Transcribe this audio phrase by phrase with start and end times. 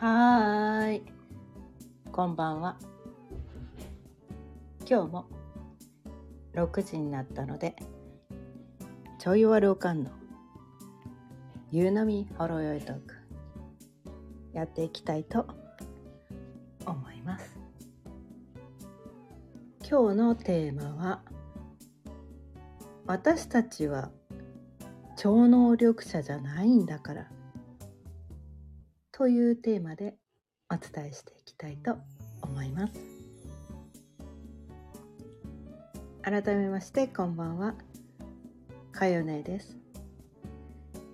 [0.00, 1.02] はーい。
[2.10, 2.78] こんばんは。
[4.88, 5.26] 今日も
[6.54, 7.76] 6時になったので、
[9.18, 10.10] ちょいわるおかんの
[11.70, 13.14] 夕飲みほろよいトーク
[14.54, 15.46] やっていきたいと
[16.86, 17.60] 思います。
[19.86, 21.20] 今日のテーマは
[23.04, 24.10] 私たちは
[25.18, 27.30] 超能力者じゃないんだから
[29.20, 30.14] というテーマで
[30.72, 31.98] お伝えしていきたいと
[32.40, 32.94] 思います。
[36.22, 37.74] 改めましてこんばんは。
[38.92, 39.76] かよねです。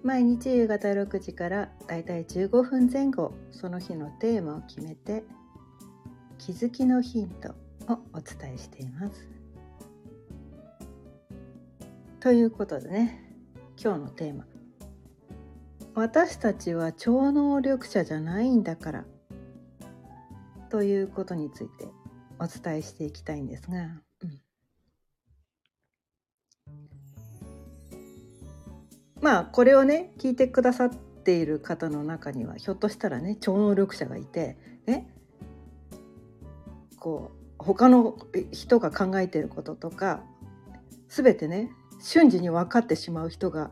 [0.04, 5.24] 毎日夕方6時からだいたい15分前後その日のテーマを決めて
[6.38, 7.56] 気づきのヒント
[7.92, 9.28] をお伝えしています。
[12.20, 13.36] ということでね
[13.76, 14.55] 今日のテーマ。
[15.96, 19.04] 私たちは超能力者じゃないんだから
[20.68, 21.88] ということについて
[22.38, 24.40] お伝えしていきたいんですが、うん、
[29.22, 35.10] まあこれをね聞いてくださっている方の中にはひょっとしたらね超能力者がいてね
[36.98, 38.18] こう他の
[38.52, 40.20] 人が考えていることとか
[41.08, 41.70] 全てね
[42.00, 43.70] 瞬時に分かってしまう人が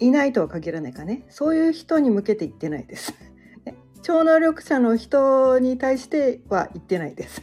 [0.00, 1.24] いないとは限らないかね。
[1.28, 3.14] そういう人に向けて言ってないです。
[4.02, 7.42] 超能力者の人に対しては言ってないです。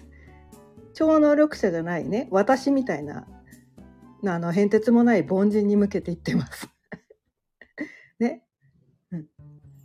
[0.94, 2.28] 超能力者じゃないね。
[2.32, 3.28] 私みたいな
[4.26, 6.68] あの変哲もない凡人に向けて言ってます。
[8.20, 8.44] ね、
[9.12, 9.20] うん。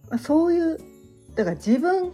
[0.08, 0.78] まあ、そういう
[1.34, 2.12] だから自分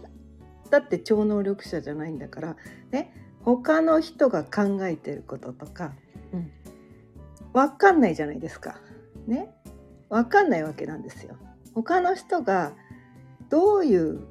[0.69, 2.57] だって超能力者じゃないんだから
[2.91, 3.13] ね。
[3.41, 5.93] 他の人が考えてることとか、
[6.33, 6.51] うん、
[7.53, 8.81] 分かんないじゃないですか。
[9.27, 9.55] ね。
[10.09, 11.35] 分かんないわけなんですよ。
[11.73, 12.73] 他の人が
[13.49, 14.21] どういう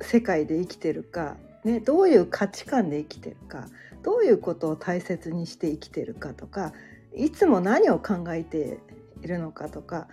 [0.00, 3.68] 世界で生きてるか、ね、どういう価値観で生きてるか
[4.02, 6.72] どういうことを大切にして生きてるかとか
[7.14, 8.78] いつも何を考えて
[9.22, 10.08] いるのかとか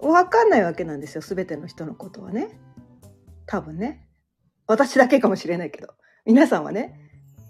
[0.00, 2.58] 分かんないわけなんですよ全ての人のことはね
[3.46, 4.08] 多分ね
[4.66, 5.88] 私だけかもしれないけど
[6.24, 7.00] 皆さんはね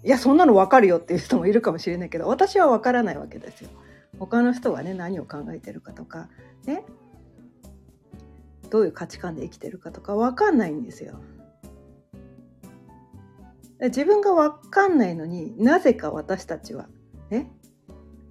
[0.03, 3.69] いやそんなの分かるよっていう人もいるかもしれないけど私は分からないわけですよ。
[4.19, 6.29] 他の人がね何を考えてるかとか
[6.65, 6.83] ね
[8.69, 11.19] どういう価値観で生きてるかとか分かんないんですよ。
[13.79, 16.87] 自分が分かんないのになぜか私たちは
[17.29, 17.51] ね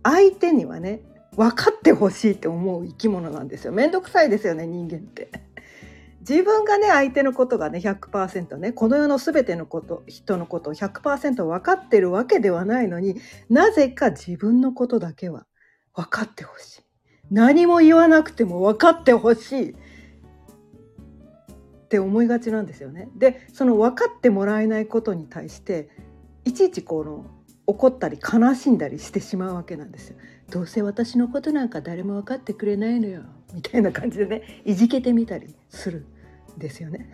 [0.02, 1.02] 相手にはね
[1.36, 3.72] 分かってほしいって思う生き物なんですよ。
[3.72, 5.30] めんどくさいですよね人間って。
[6.28, 15.46] 自分がね相手のことがね100%ねこの世の全てのこと人のことを100%分かってるわけではないのになぜか自分のことだけは
[15.96, 16.82] 分かってほしい
[17.30, 19.74] 何も言わなくても分かってほしいっ
[21.88, 23.08] て思いがちなんですよね。
[23.16, 25.88] でその分かってもらえないことに対して
[26.44, 27.26] いちいちこの
[27.66, 30.16] 怒ったり悲しんだりしてしまうわけなんですよ。
[30.50, 36.06] どうせ私のことなんか誰も分かってくれないのよみたいな感じでねいじけてみたりする
[36.56, 37.10] んですよね。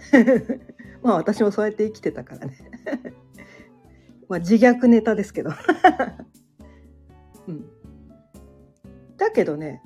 [1.03, 2.57] まあ私もそうやって生きてたからね。
[4.29, 5.51] まあ自虐ネタですけど。
[9.23, 9.83] だけどね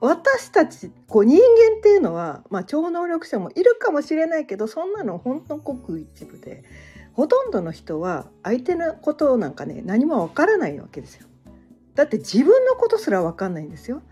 [0.00, 6.64] 私たちこう人間っていうのは、まあ、超能力者もいるかもしれないけどそんなの本当ごく一部で
[7.14, 11.26] ほとんどの人は相手のことなんかね何もわからないわけですよ。
[11.94, 14.02] だって自分のことすらわかんないんですよ。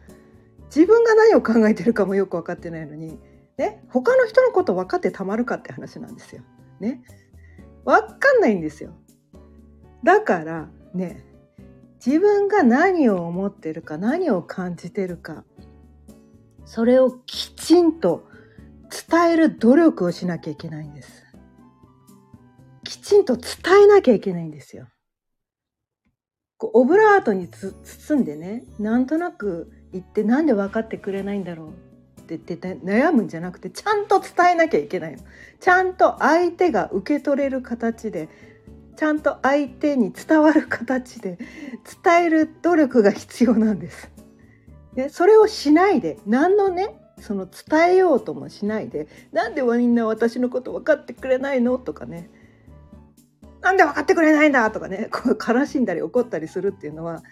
[0.74, 3.18] 自分が何を考えてるかもよく分かってないのに
[3.56, 6.42] ね、他の人のこと分かってたまるかって話なんですよ。
[6.80, 7.02] ね。
[7.84, 8.94] 分かんないんですよ。
[10.02, 11.24] だからね、
[12.04, 15.44] 自分が何を思ってるか、何を感じてるか、
[16.66, 18.28] それをきちんと
[19.08, 21.24] 伝える努力をしなきゃいけないんです。
[22.84, 23.44] きちんと伝
[23.84, 24.88] えなきゃいけないんですよ。
[26.58, 31.72] こうオブラートに包んでね、なんとなく言ってなんで分かってくれないんだろうっ
[32.24, 35.18] て言って悩むんじゃなくてちゃんと伝えなきゃいけないの
[35.60, 38.28] ちゃんと相手が受け取れる形で
[38.96, 41.38] ちゃんと相手に伝わる形で
[42.02, 44.10] 伝える努力が必要なんです。
[44.94, 51.78] でそれをしないで何のねその伝えようともしないでなんでみんな私のこと分かってくれないの？
[51.78, 52.30] とかね。
[53.60, 54.70] なんで分かってくれないんだ？
[54.70, 55.08] とかね。
[55.10, 57.22] こう悲しんだり怒ったりするっていうのは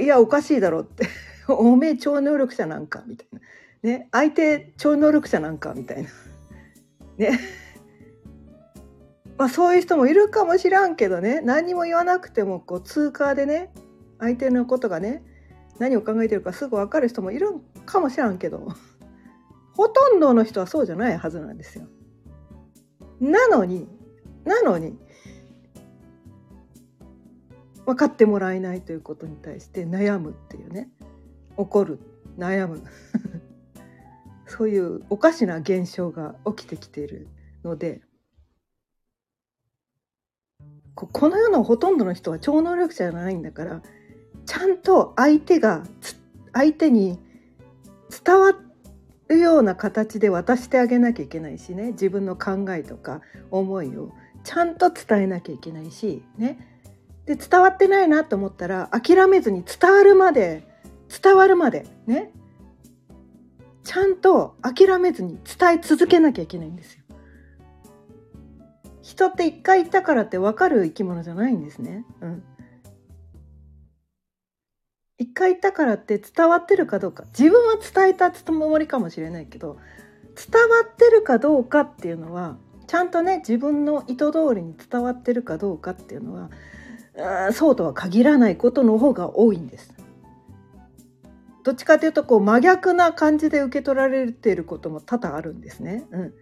[0.00, 1.06] いやおかしいだろって。
[1.48, 3.04] おめえ超能力者なんか？
[3.06, 3.40] みたいな。
[3.82, 5.74] ね、相手超能力者なんか？
[5.74, 6.08] みたいな。
[7.18, 7.40] ね。
[9.42, 11.40] まあそういう人もいるかもしらんけどね。
[11.40, 13.72] 何も言わなくてもこう通過でね
[14.20, 15.24] 相手のことがね
[15.80, 17.48] 何を考えてるかすぐ分かる人もいる
[17.84, 18.68] かもしらんけど。
[19.74, 21.88] ほとんどの人はそうじゃないはずなんですよ。
[23.18, 23.88] なのに
[24.44, 24.96] なのに
[27.84, 30.88] 分かってもらえないということに対して悩むっていうね。
[31.56, 31.98] 怒る
[32.38, 32.84] 悩む。
[34.46, 37.26] そういうおかしな現象が起きてきている
[37.64, 38.02] ので
[40.94, 43.82] この世のほとんどの人は超能力者じゃないんだから
[44.46, 45.84] ちゃんと相手が
[46.52, 47.18] 相手に
[48.24, 48.54] 伝わ
[49.28, 54.12] るような形で渡してあげなきゃいけないしね自分の考えとか思いを
[54.44, 56.58] ちゃんと伝えなきゃいけないしね
[57.24, 60.66] で伝わってないなと思ったら諦めずに伝わるまで
[61.22, 62.32] 伝わるまでね
[63.84, 67.01] ちゃんと諦めずに伝え続けなきゃいけないんですよ。
[69.02, 72.04] 人って一回言ったからって分かる生き物じゃないんですね。
[72.20, 72.42] うん。
[75.18, 79.78] 一回言ったからって伝わってるかどうか自分は伝えたつともりかもしれないけど
[80.34, 82.56] 伝わってるかどうかっていうのは
[82.88, 89.94] ちゃんとね自分の意図通りに伝わってるかどうかっていうのはそうとは限らないことの方が多いんです。
[91.62, 96.04] どっちかというとこう真逆な感じで受け取られていることも多々あるんですね。
[96.10, 96.34] うん、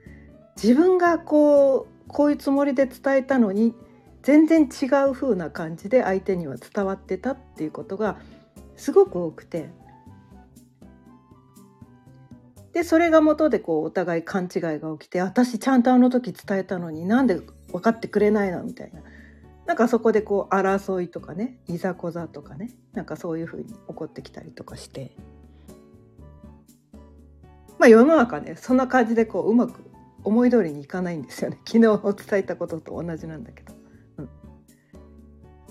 [0.57, 3.75] 自分がこうこういうつもりで伝えたのに
[4.23, 8.19] 全然違う風な感じで相手には伝わってたっていうことが
[8.77, 9.71] すごく多くて。
[12.73, 17.41] でそれが元でこうお互い勘違いが起きて私ちゃんとあの時伝えたのになんで
[17.73, 19.01] 分かってくれないのみたいな。
[19.67, 25.17] なんかそこでこう争いとかねいざこざとかねなんかそういうふうに起こってきたりとかして。
[27.79, 29.90] まあ世の中ねそんな感じでこううまく
[30.25, 33.75] 思い通りにいかないんですよね 昨日お伝えたことと同じなんだけど。
[34.19, 34.29] うん、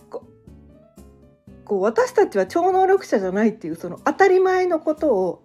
[0.10, 0.24] こ
[1.66, 5.44] こう私たちは超能力者じゃないっていうその当たり前のことを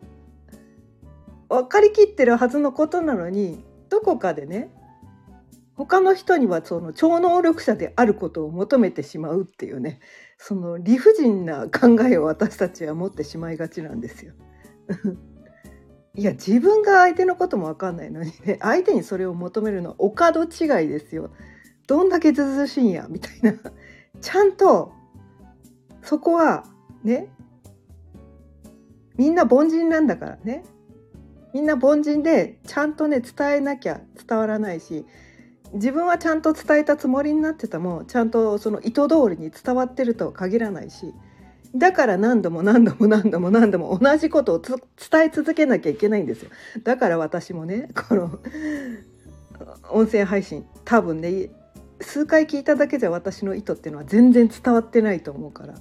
[1.49, 4.71] 分かりきってるはずのことなのにどこかでね
[5.77, 10.01] 他の人にはその超能力者であることを求めてしまうっていうね
[10.39, 14.35] その理不尽な考えを私たちは持ってしまいがちなんですよ。
[16.17, 21.31] いや自分が相手のことも分かんないのにね 相手にそれを求めるのはお門違いですよ。
[21.87, 23.53] どんだけずずしいんやみたいな。
[24.21, 24.93] ちゃんと
[26.03, 26.65] そこは
[27.03, 27.29] ね
[29.17, 30.65] みんな凡人なんだからね
[31.53, 35.05] みんな凡人でちゃんとね伝えなきゃ伝わらないし
[35.73, 41.13] 自分はちゃんと伝えたつもりになっててもちゃんとその意図通りに伝わってるとは限らないし
[41.75, 44.79] だから何度も何度も何度も何度も同じことを伝
[45.25, 46.51] え続けなきゃいけないんですよ
[46.83, 48.39] だから私もねこの
[49.91, 51.51] 音声配信多分ね
[52.01, 55.75] 数回聞いただけじゃ私の意図っていうのは全然伝わってないと思うから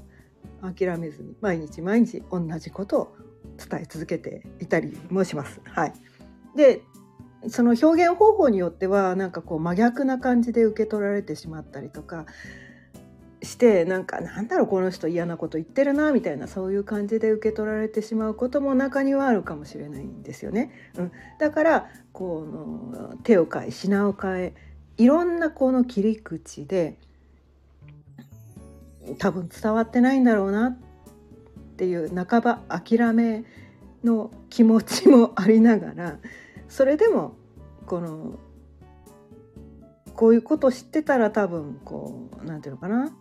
[0.62, 3.16] 諦めずに毎日毎日同じことを
[3.58, 5.62] 伝え続けていたりもします。
[5.66, 5.94] はい、
[6.56, 6.82] で
[7.50, 12.26] その表現方法によってはなんかこう真逆な感じで受け取られてしまったりとか
[13.44, 20.72] してなんかなんだろうこの人嫌なこと言ってるなみたいなそういう感じで受け取られてしまうことも中にはあるかもしれないんですよね。
[20.98, 24.54] うん、だからこの手を変え品を変え
[24.98, 26.98] いろんなこの切り口で
[29.18, 30.78] 多分伝わってないんだろうなっ
[31.76, 33.44] ていう半ば諦め
[34.04, 36.18] の気持ちもありながら
[36.70, 37.36] それでも
[37.86, 38.40] この
[40.16, 43.12] こういうこと知ってたら多分こう何て言うのかな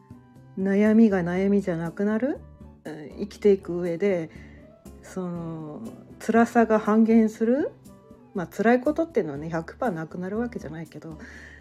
[0.59, 2.41] 悩みが悩みじゃなくなる？
[3.19, 4.31] 生きていく上で
[5.03, 5.81] その
[6.19, 7.73] 辛さが半減する？
[8.35, 11.19] まあ辛いことっていうのはね100%なくなるわけじゃないけど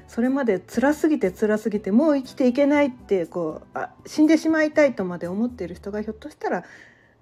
[0.08, 6.64] それまで辛すぎて辛すぎてもう生きていけないってこうあ死んでしまいたいとまで思っている人がひょっとしたら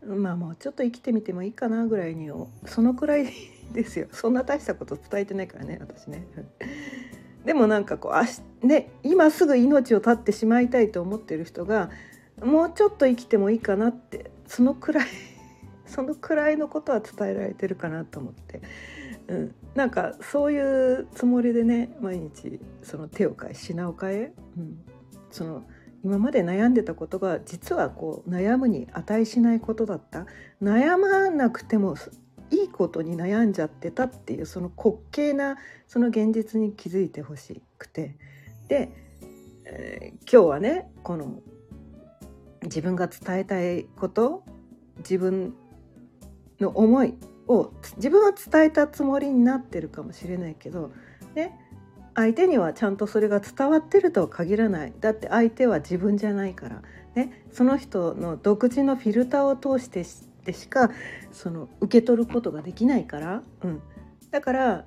[0.06, 2.32] まあもうちょっと生きてみてもいいかなぐらいに
[2.66, 3.28] そのくらい
[3.74, 4.08] ですよ。
[4.12, 6.26] そんな大したこと伝えてないからね私ね。
[7.46, 11.90] でもなんかこうあし、ね、今すぐ命を絶ってしまいたいと思ってる人が
[12.44, 15.08] もうちょっと生きてもいいかなってそのくらい
[15.86, 18.62] そのくらいのことは伝えられてるかなと思って、
[19.28, 24.80] うん、なんかそういうつもりでね毎日その手を変え品を変え、うん、
[25.32, 25.64] その
[26.04, 30.26] 今まで悩んでたことが実はこう悩むに値しないことだった。
[30.62, 31.96] 悩まなくても
[32.52, 38.16] いいことに悩んじゃってたっていうその滑稽なその現実に気づいてほしくて。
[38.68, 38.92] で、
[39.66, 41.42] えー、今日はねこの
[42.64, 44.44] 自分が伝えたいこと
[44.98, 45.56] 自分
[46.60, 47.16] の思い
[47.48, 50.92] を自分は伝えたつもりになってるかもしれないけど、
[51.36, 51.58] ね、
[52.14, 54.94] 相手にはちゃんとそれが伝わってるとは限らない。
[55.00, 56.84] だって相手は自分じゃないから、
[57.16, 60.04] ね、その人の独自のフィルターを通して
[60.52, 60.90] でしか
[61.32, 63.82] その受け取ることができないから、うん、
[64.32, 64.86] だから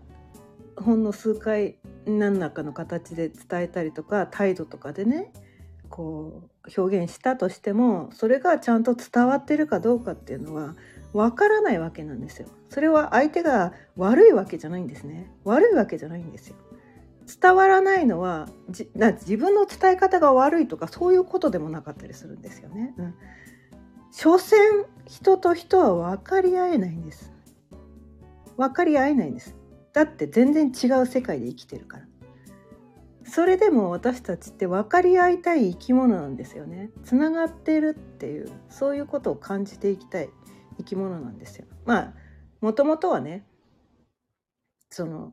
[0.76, 5.32] ほんの数回何らかの形で伝えたりとか態度とかでね
[5.88, 10.74] こう表現したとしてもそれがちゃんと伝わってるかどうかっていうのは
[11.12, 12.48] わからないわけなんですよ。
[12.70, 15.30] それは相手が悪いわけじゃないんですね。
[15.44, 16.56] 悪いわけじゃないんですよ。
[17.40, 22.94] 伝わらないのはじな自分の伝え方が悪いとかそういうことでもなかったりするんですよね。
[22.96, 23.14] うん、
[24.12, 27.32] 所詮人と人は分かり合えないんです。
[28.56, 29.56] 分かり合えないんです。
[29.94, 32.04] だって全然違う世界で生きてるから。
[33.24, 36.90] それでも私たちって分かり合いたい生き物なんですよね。
[37.04, 40.28] つながってるっていうそういうことを感じていきたい
[40.76, 41.66] 生き物なんですよ。
[41.86, 42.14] まあ
[42.60, 43.46] もともとはね
[44.90, 45.32] その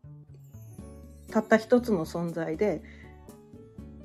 [1.30, 2.82] たった一つの存在で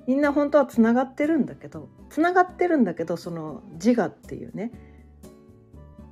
[0.08, 4.70] みんな本当はつながってるんだけどつながってるんだけどその自我っていうね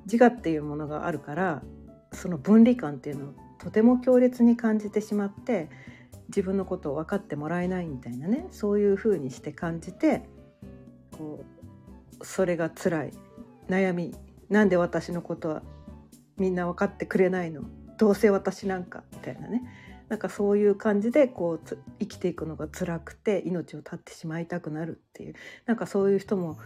[0.03, 1.63] 自我っていうものがあるから
[2.11, 5.69] その分離感っていうのをとても強烈に感じてしまって
[6.27, 10.23] 自分のことを分かってもらえないみたいなねそういうふうにして感じて
[11.17, 11.45] こ
[12.19, 13.13] うそれが辛い。
[13.69, 14.13] 悩み
[14.49, 15.63] なんで私のことは
[16.35, 17.61] みんな分かってくれないの？
[17.97, 19.05] どうせ私なんか？
[19.13, 19.63] みたいなね。
[20.13, 25.33] なんかそういう感じでこう生きていくのが辛くて命を絶ってしまいたくなるっていう
[25.65, 26.59] なんかそういう人も、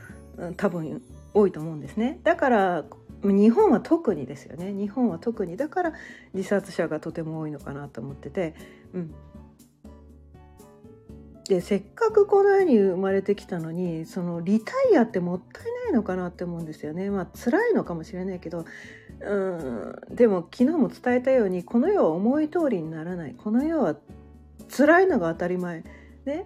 [0.58, 1.02] 多分
[1.34, 2.20] 多いと思うんですね。
[2.24, 2.84] だから
[3.24, 5.94] 日本は特にですよね日本は特にだから
[6.34, 8.54] 自殺者がとても多いのかなと思ってて、
[8.94, 9.16] うん、
[11.48, 17.10] でせっかくこの世に生まれてきたのにそのリタイアってもったいないのかなって思うんですよね。
[17.10, 18.66] まあ辛いのかもしれないけど
[19.22, 23.36] うんでも昨日も伝えたようにこの世は思い通りにならない。
[23.36, 23.96] この世は
[24.76, 25.84] 辛いのが当たり前。
[26.26, 26.46] ね。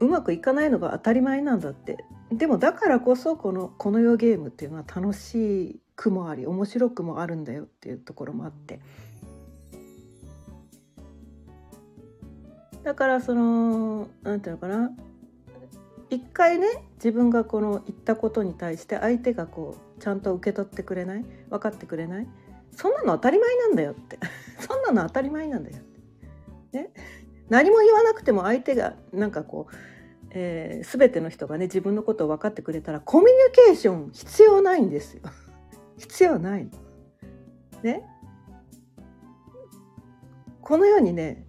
[0.00, 2.04] うまくいかないのが当たり前なんだって。
[2.32, 8.80] でもだからこそこのこの世ゲームっていうのは楽しくもあり面白くもあるんだよっていうところもあって。
[12.88, 14.90] だからその何て言うのかな？
[16.08, 21.24] 一回ね自分がこの言ったことに対して相手がこうちゃんと受け取ってくれない？
[21.50, 22.26] 分かってくれない？
[22.74, 24.18] そんなの当たり前なんだよって。
[24.66, 25.80] そんなの当たり前なんだよっ
[26.70, 26.90] て、ね、
[27.50, 29.74] 何も言わなくても相手がなんかこう、
[30.30, 33.34] えー、全ての人がね自分のことを分かってくれたらコミュニ
[33.66, 35.20] ケーション必要ないんですよ。
[35.98, 36.70] 必要ないの。
[37.82, 38.02] ね？
[40.62, 41.44] このようにね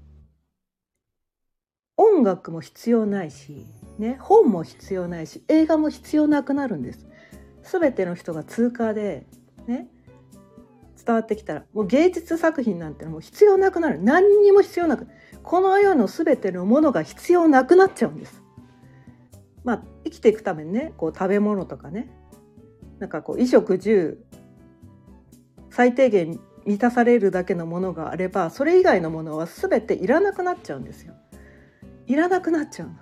[2.01, 3.65] 音楽も必要ないし
[3.99, 7.05] ね、本も必要ないし映画も必要なくなるんです。
[7.63, 9.27] 全ての人が通過で、
[9.67, 9.89] ね、
[11.05, 15.07] 伝わってきたらもう芸術作品なんてもう必要なくなる何にも必要なく
[15.43, 18.41] この世の全てのものが必要なくなっちゃうんです。
[19.65, 22.09] まあ生きていくためにねこう食べ物とかね
[22.99, 24.23] なんかこう衣食住
[25.69, 31.15] 最低限満たされるだけのものがあればそれ以外のものは全ていらなくなっちゃうんですよ。
[32.09, 32.95] いらなくなっちゃうの。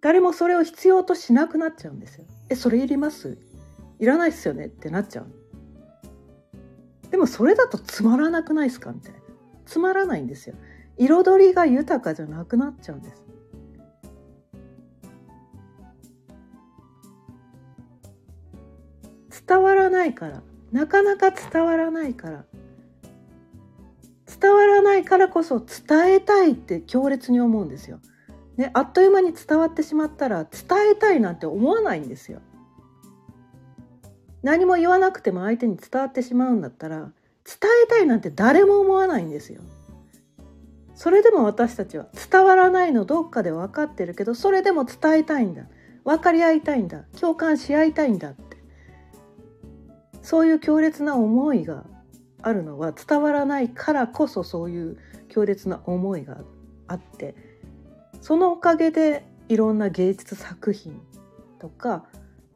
[0.00, 2.26] 誰もそれを必要としなくなっちゃうんですよ。
[2.48, 3.38] えそれいります
[3.98, 5.26] いらないっすよねってなっちゃう。
[7.10, 8.92] でもそれだとつまらなくないですか？
[8.92, 9.18] みたいな。
[9.64, 10.56] つまらないんですよ。
[10.98, 13.24] 彩りが豊かじゃなくなっちゃうんです。
[19.46, 20.42] 伝わらないから
[20.72, 22.44] なかなか伝わらないから
[24.26, 28.00] 伝わらないからこそ伝えたいって強烈に思うんですよ。
[28.56, 32.40] ね、あっという間に伝わってしまったら伝えたいなんて思わないんですよ。
[34.42, 37.10] 何も言わなくても相手に伝わってしまうんだったら伝
[37.84, 39.60] えたいなんて誰も思わないんですよ。
[40.94, 45.64] それでも私たちは伝わらないのどっかで分かってるけどそれでも伝えたいんだ
[46.04, 48.56] 分かり合いたいんだ共感し合いたいんだって
[50.22, 51.84] そういう強烈な思いが
[52.46, 54.98] あるのは伝わらないからこそそういう
[55.28, 56.38] 強烈な思いが
[56.86, 57.34] あって
[58.20, 61.00] そのおかげでいろんな芸術作品
[61.58, 62.06] とか、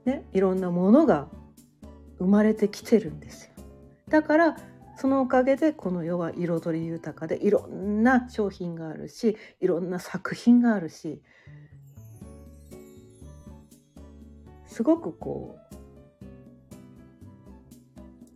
[0.04, 1.26] ね、いろんなものが
[2.20, 3.50] 生まれてきてるんですよ。
[4.08, 4.56] だから
[4.96, 11.20] そのおかげでこの世は彩り豊かでいろんな商品があるしいろんな作品があるし
[14.66, 15.59] すごくこう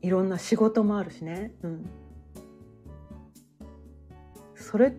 [0.04, 1.86] いろんな仕事もあるしね、うん、
[4.54, 4.92] それっ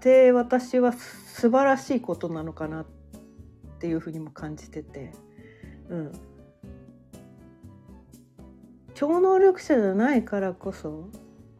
[0.00, 2.86] て私は素晴らしいことなのかなっ
[3.78, 5.12] ていうふうにも感じてて、
[5.90, 6.12] うん、
[8.94, 11.08] 超能力者じゃないからこそ、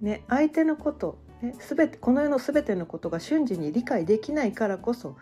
[0.01, 5.17] ね、相手のこと、ね、全てこの世の全てのことが瞬時に理解できないからこそ、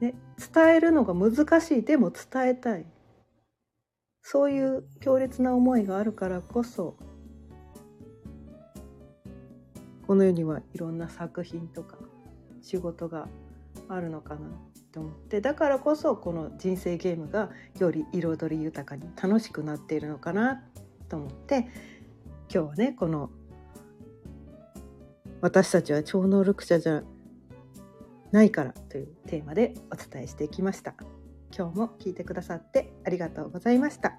[0.00, 0.12] ね、
[0.52, 1.82] 伝えるのが難しい。
[1.84, 2.84] でも伝えたい。
[4.22, 6.96] そういう強烈な思いがあるからこそ
[10.06, 11.96] この世にはいろんな作品とか
[12.60, 13.28] 仕事が
[13.88, 14.40] あるのかな
[14.92, 20.62] と思ってだからこそこの人生ゲームがより彩り豊かに楽しくなっているのかな
[21.08, 21.68] と思って
[22.52, 23.30] 今日はねこの
[25.40, 27.02] 「私たちは超能力者じゃ
[28.30, 30.94] ないから」というテーマでお伝えしていきました。
[31.56, 34.14] 今日も聞いてくださってありがとうございました。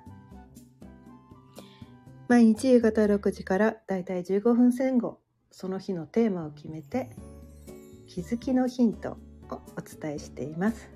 [2.27, 5.19] 毎日夕方6時からだいたい15分前後
[5.51, 7.11] その日のテーマを決めて
[8.07, 9.17] 気づきのヒント
[9.49, 10.89] をお伝えしています。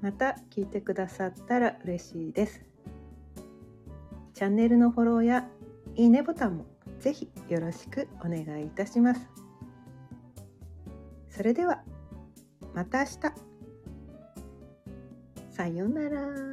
[0.00, 2.64] また聞いてくださったら嬉しいです。
[4.34, 5.48] チャンネルのフォローや
[5.94, 6.66] いいねボタンも
[6.98, 9.20] ぜひよろしくお願いいたします。
[11.30, 11.82] それでは
[12.74, 13.51] また明日。
[15.52, 16.51] さようなら。